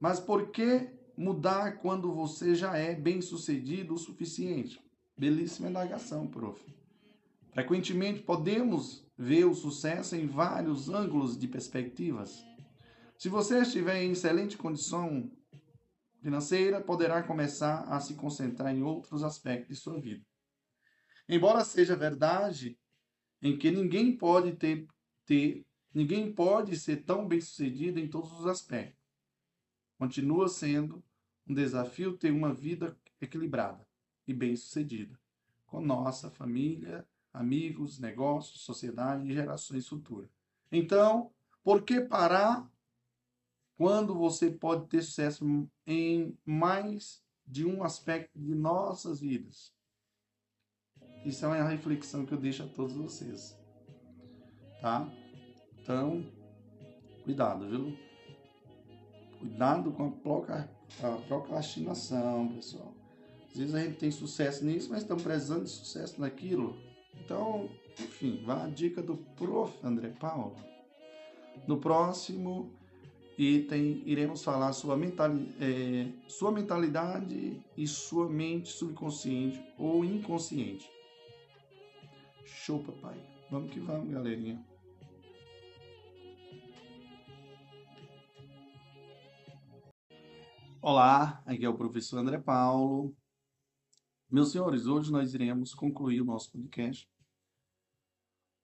[0.00, 4.80] Mas por que mudar quando você já é bem-sucedido o suficiente?
[5.16, 6.60] Belíssima indagação, prof.
[7.52, 12.44] Frequentemente podemos ver o sucesso em vários ângulos de perspectivas.
[13.16, 15.30] Se você estiver em excelente condição
[16.20, 20.24] financeira, poderá começar a se concentrar em outros aspectos de sua vida.
[21.28, 22.76] Embora seja verdade
[23.40, 24.86] em que ninguém pode ter,
[25.24, 29.03] ter ninguém pode ser tão bem-sucedido em todos os aspectos.
[30.04, 31.02] Continua sendo
[31.48, 33.88] um desafio ter uma vida equilibrada
[34.28, 35.18] e bem-sucedida
[35.64, 40.28] com nossa família, amigos, negócios, sociedade e gerações futuras.
[40.70, 41.32] Então,
[41.62, 42.70] por que parar
[43.78, 49.72] quando você pode ter sucesso em mais de um aspecto de nossas vidas?
[51.24, 53.58] Isso é uma reflexão que eu deixo a todos vocês.
[54.82, 55.10] Tá?
[55.78, 56.30] Então,
[57.24, 58.03] cuidado, viu?
[59.44, 60.06] Cuidado com
[61.02, 62.94] a procrastinação, pessoal.
[63.50, 66.78] Às vezes a gente tem sucesso nisso, mas estamos precisando de sucesso naquilo.
[67.22, 67.68] Então,
[68.00, 69.78] enfim, vá a dica do prof.
[69.82, 70.56] André Paulo.
[71.68, 72.72] No próximo
[73.36, 80.90] item, iremos falar sua, mentali é, sua mentalidade e sua mente subconsciente ou inconsciente.
[82.46, 83.20] Show, papai.
[83.50, 84.64] Vamos que vamos, galerinha.
[90.86, 93.16] Olá, aqui é o professor André Paulo.
[94.28, 97.10] Meus senhores, hoje nós iremos concluir o nosso podcast.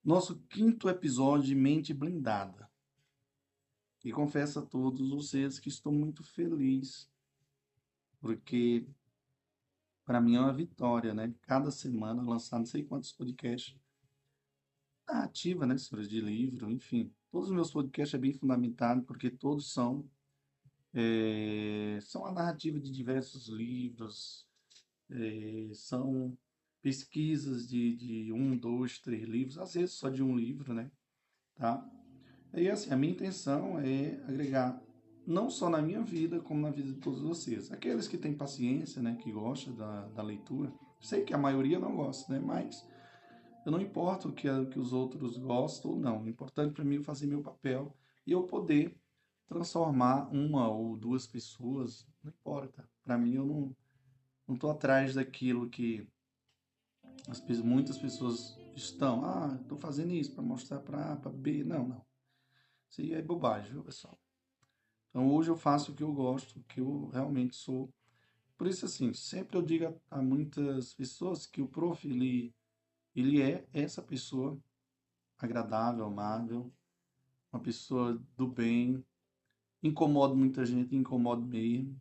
[0.04, 2.70] Nosso quinto episódio de Mente Blindada.
[4.04, 7.10] E confesso a todos vocês que estou muito feliz,
[8.20, 8.86] porque
[10.04, 11.34] para mim é uma vitória, né?
[11.40, 13.74] Cada semana lançar não sei quantos podcasts.
[15.06, 17.10] Ativa, né, senhores, de livro, enfim.
[17.30, 20.06] Todos os meus podcasts é bem fundamentado, porque todos são
[20.94, 24.46] é, são a narrativa de diversos livros,
[25.10, 26.36] é, são
[26.82, 30.90] pesquisas de, de um, dois, três livros, às vezes só de um livro, né?
[31.54, 31.86] Tá?
[32.54, 34.82] E assim, a minha intenção é agregar
[35.26, 37.70] não só na minha vida, como na vida de todos vocês.
[37.70, 41.94] Aqueles que têm paciência, né, que gostam da, da leitura, sei que a maioria não
[41.94, 42.84] gosta, né, mas
[43.64, 46.22] eu não importo que, que os outros gostam ou não.
[46.22, 47.94] O importante para mim é fazer meu papel
[48.26, 48.99] e eu poder
[49.50, 52.88] transformar uma ou duas pessoas, não importa.
[53.02, 53.76] Para mim, eu não,
[54.46, 56.06] não estou atrás daquilo que
[57.28, 59.24] as, muitas pessoas estão.
[59.24, 61.64] Ah, estou fazendo isso para mostrar para A, para B.
[61.64, 62.06] Não, não.
[62.88, 64.16] Isso aí é bobagem, viu, pessoal?
[65.08, 67.92] Então, hoje eu faço o que eu gosto, o que eu realmente sou.
[68.56, 72.54] Por isso, assim, sempre eu digo a, a muitas pessoas que o prof, ele,
[73.16, 74.56] ele é essa pessoa
[75.36, 76.72] agradável, amável,
[77.52, 79.04] uma pessoa do bem,
[79.82, 82.00] incomoda muita gente, incomoda mesmo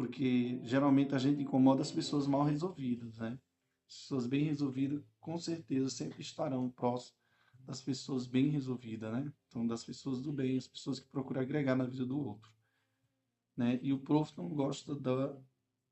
[0.00, 3.38] porque geralmente a gente incomoda as pessoas mal resolvidas, né?
[3.86, 7.20] As pessoas bem resolvidas, com certeza, sempre estarão próximas
[7.66, 9.30] das pessoas bem resolvidas, né?
[9.46, 12.50] Então, das pessoas do bem, as pessoas que procuram agregar na vida do outro,
[13.54, 13.78] né?
[13.82, 15.36] E o prof não gosta da,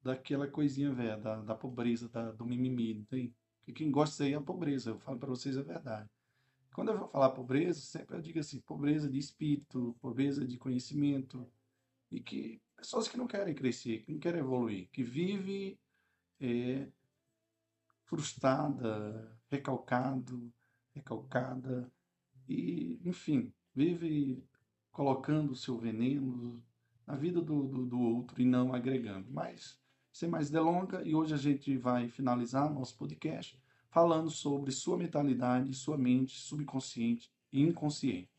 [0.02, 3.34] daquela coisinha velha, da, da pobreza, da, do mimimi, não tem?
[3.58, 6.08] Porque quem gosta aí é a pobreza, eu falo para vocês a verdade.
[6.78, 11.44] Quando eu vou falar pobreza, sempre eu digo assim, pobreza de espírito, pobreza de conhecimento,
[12.08, 15.76] e que pessoas que não querem crescer, que não querem evoluir, que vive
[16.38, 16.86] é,
[18.04, 20.52] frustrada, recalcado,
[20.94, 21.90] recalcada
[22.48, 24.40] e, enfim, vive
[24.92, 26.64] colocando o seu veneno
[27.04, 29.28] na vida do, do, do outro e não agregando.
[29.32, 29.80] Mas,
[30.12, 33.60] sem mais delonga, e hoje a gente vai finalizar nosso podcast
[33.90, 38.30] falando sobre sua mentalidade, sua mente subconsciente e inconsciente.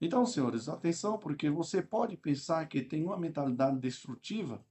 [0.00, 4.64] Então, senhores, atenção, porque você pode pensar que tem uma mentalidade destrutiva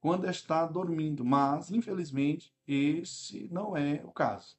[0.00, 4.56] quando está dormindo, mas, infelizmente, esse não é o caso.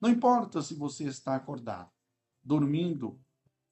[0.00, 1.90] Não importa se você está acordado,
[2.42, 3.20] dormindo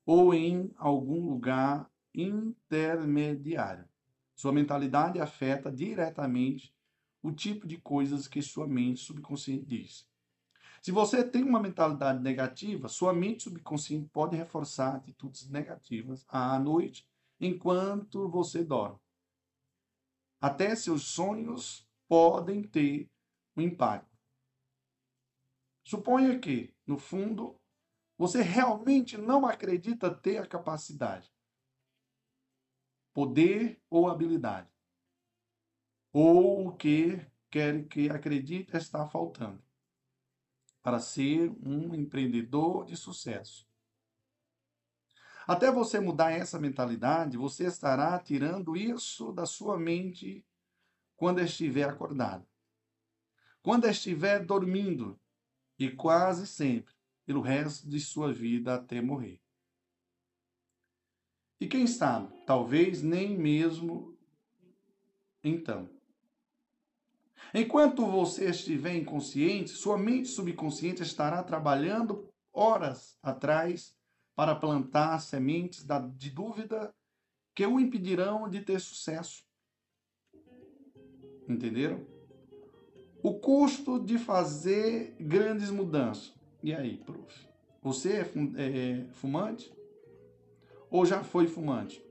[0.05, 3.89] ou em algum lugar intermediário.
[4.35, 6.75] Sua mentalidade afeta diretamente
[7.23, 10.09] o tipo de coisas que sua mente subconsciente diz.
[10.81, 17.07] Se você tem uma mentalidade negativa, sua mente subconsciente pode reforçar atitudes negativas à noite
[17.41, 18.99] enquanto você dorme.
[20.41, 23.11] Até seus sonhos podem ter
[23.57, 24.17] um impacto.
[25.85, 27.59] Suponha que, no fundo,
[28.17, 31.33] você realmente não acredita ter a capacidade,
[33.13, 34.71] poder ou habilidade,
[36.13, 39.63] ou o que quer que acredite está faltando
[40.83, 43.67] para ser um empreendedor de sucesso.
[45.47, 50.45] Até você mudar essa mentalidade, você estará tirando isso da sua mente
[51.17, 52.47] quando estiver acordado.
[53.63, 55.19] Quando estiver dormindo
[55.79, 56.95] e quase sempre,
[57.25, 59.41] pelo resto de sua vida até morrer.
[61.61, 64.17] E quem sabe, talvez nem mesmo
[65.43, 65.98] então.
[67.55, 73.97] Enquanto você estiver inconsciente, sua mente subconsciente estará trabalhando horas atrás
[74.37, 75.87] para plantar sementes
[76.17, 76.95] de dúvida
[77.55, 79.43] que o impedirão de ter sucesso.
[81.49, 82.07] Entenderam?
[83.23, 86.35] O custo de fazer grandes mudanças.
[86.63, 87.49] E aí, prof?
[87.83, 89.73] Você é, é fumante?
[90.91, 92.05] Ou já foi fumante?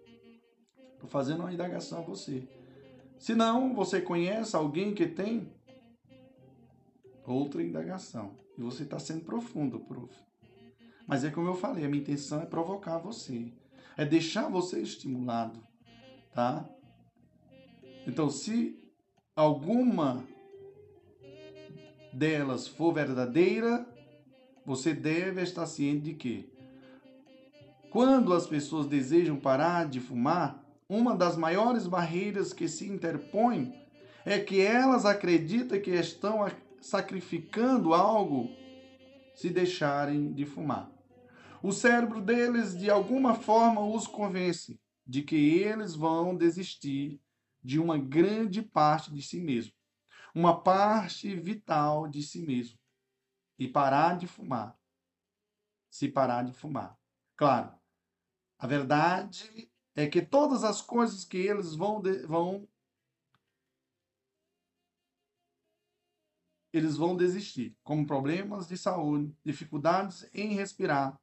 [0.94, 2.48] Estou fazendo uma indagação a você.
[3.20, 5.52] Se não, você conhece alguém que tem?
[7.26, 8.36] Outra indagação.
[8.58, 10.14] E você está sendo profundo, prof.
[11.08, 13.52] Mas é como eu falei, a minha intenção é provocar você.
[13.96, 15.60] É deixar você estimulado,
[16.34, 16.68] tá?
[18.06, 18.78] Então, se
[19.36, 20.24] alguma
[22.14, 23.88] delas for verdadeira,
[24.66, 26.58] você deve estar ciente de que
[27.90, 33.86] quando as pessoas desejam parar de fumar, uma das maiores barreiras que se interpõem
[34.26, 36.40] é que elas acreditam que estão
[36.82, 38.50] sacrificando algo
[39.36, 40.92] se deixarem de fumar.
[41.62, 47.22] O cérebro deles, de alguma forma, os convence de que eles vão desistir
[47.64, 49.74] de uma grande parte de si mesmo,
[50.34, 52.78] uma parte vital de si mesmo,
[53.60, 54.78] e parar de fumar.
[55.90, 56.98] Se parar de fumar.
[57.36, 57.74] Claro,
[58.60, 62.70] a verdade é que todas as coisas que eles vão, vão
[66.72, 71.20] eles vão desistir, como problemas de saúde, dificuldades em respirar,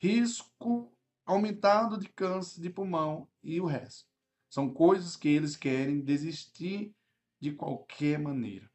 [0.00, 0.96] risco
[1.26, 4.08] aumentado de câncer de pulmão e o resto.
[4.48, 6.94] São coisas que eles querem desistir
[7.40, 8.70] de qualquer maneira.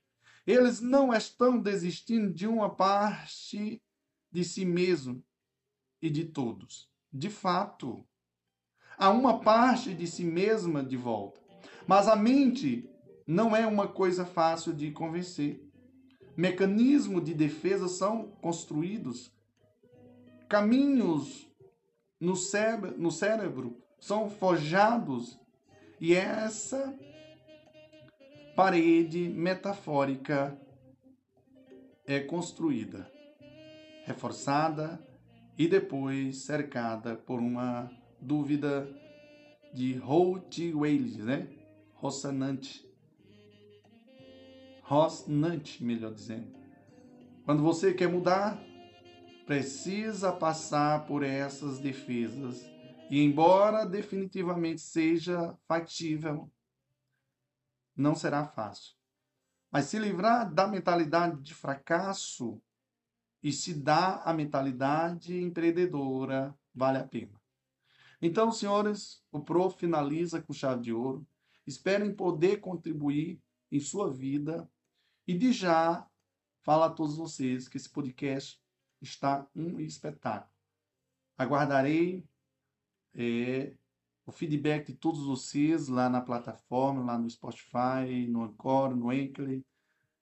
[0.46, 3.82] Eles não estão desistindo de uma parte
[4.30, 5.24] de si mesmo
[6.02, 6.90] e de todos.
[7.14, 8.06] De fato,
[8.98, 11.40] há uma parte de si mesma de volta.
[11.86, 12.90] Mas a mente
[13.26, 15.64] não é uma coisa fácil de convencer.
[16.36, 19.32] Mecanismos de defesa são construídos
[20.50, 21.48] caminhos
[22.20, 25.40] no cérebro, no cérebro são forjados
[26.00, 26.96] e essa
[28.56, 30.58] parede metafórica
[32.06, 33.12] é construída,
[34.06, 35.06] reforçada
[35.58, 38.88] e depois cercada por uma dúvida
[39.74, 41.48] de Holt Wales, né?
[41.94, 42.88] Rossonante.
[44.82, 46.48] Rossonante, melhor dizendo.
[47.46, 48.62] Quando você quer mudar,
[49.46, 52.70] precisa passar por essas defesas.
[53.10, 56.52] E embora definitivamente seja factível,
[57.96, 58.96] não será fácil.
[59.72, 62.62] Mas se livrar da mentalidade de fracasso
[63.42, 67.37] e se dar a mentalidade empreendedora, vale a pena.
[68.22, 71.28] Então, senhores, o Prof finaliza com chave de ouro.
[71.66, 73.42] Esperem poder contribuir
[73.72, 74.70] em sua vida
[75.28, 76.08] e de já
[76.64, 78.60] fala a todos vocês que esse podcast
[79.02, 80.52] está um espetáculo.
[81.38, 82.26] Aguardarei
[83.14, 83.76] é,
[84.26, 89.62] o feedback de todos vocês lá na plataforma, lá no Spotify, no Anchor, no Anchor,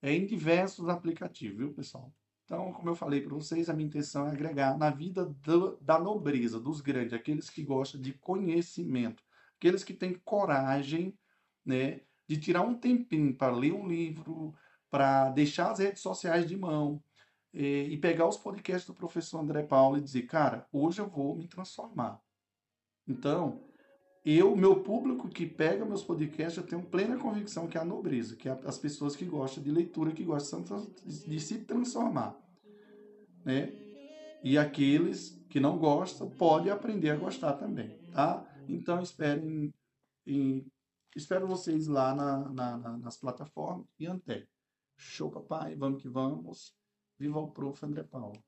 [0.02, 2.14] é, em diversos aplicativos, viu, pessoal?
[2.46, 6.00] Então, como eu falei para vocês, a minha intenção é agregar na vida do, da
[6.00, 9.24] nobreza, dos grandes, aqueles que gostam de conhecimento,
[9.58, 11.18] aqueles que têm coragem
[11.66, 14.54] né, de tirar um tempinho para ler um livro,
[14.92, 17.04] para deixar as redes sociais de mão,
[17.52, 21.36] e, e pegar os podcasts do professor André Paulo e dizer, cara, hoje eu vou
[21.36, 22.22] me transformar.
[23.08, 23.64] Então,
[24.26, 28.36] eu, meu público que pega meus podcasts, eu tenho plena convicção que é a nobreza,
[28.36, 30.64] que é as pessoas que gostam de leitura, que gostam
[31.06, 32.36] de se transformar,
[33.44, 33.72] né?
[34.44, 38.44] E aqueles que não gostam podem aprender a gostar também, tá?
[38.68, 39.72] Então esperem,
[40.26, 40.66] em,
[41.16, 44.48] espero vocês lá na, na, na, nas plataformas e até.
[44.98, 46.74] Show, papai, vamos que vamos.
[47.20, 47.86] Viva o prof.
[47.86, 48.42] André Paulo.